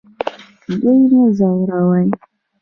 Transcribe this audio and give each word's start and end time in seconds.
دوی 0.81 0.99
مه 1.11 1.23
ځوروئ 1.37 2.07